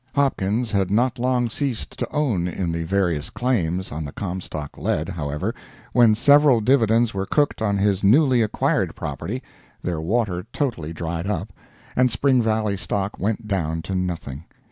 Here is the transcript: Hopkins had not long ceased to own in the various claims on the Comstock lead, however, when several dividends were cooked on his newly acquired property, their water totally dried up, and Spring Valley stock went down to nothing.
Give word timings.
Hopkins 0.15 0.71
had 0.71 0.89
not 0.89 1.19
long 1.19 1.47
ceased 1.47 1.91
to 1.99 2.09
own 2.11 2.47
in 2.47 2.71
the 2.71 2.81
various 2.85 3.29
claims 3.29 3.91
on 3.91 4.03
the 4.03 4.11
Comstock 4.11 4.75
lead, 4.75 5.09
however, 5.09 5.53
when 5.93 6.15
several 6.15 6.59
dividends 6.59 7.13
were 7.13 7.27
cooked 7.27 7.61
on 7.61 7.77
his 7.77 8.03
newly 8.03 8.41
acquired 8.41 8.95
property, 8.95 9.43
their 9.83 10.01
water 10.01 10.47
totally 10.51 10.91
dried 10.91 11.27
up, 11.27 11.53
and 11.95 12.09
Spring 12.09 12.41
Valley 12.41 12.77
stock 12.77 13.19
went 13.19 13.47
down 13.47 13.83
to 13.83 13.93
nothing. 13.93 14.45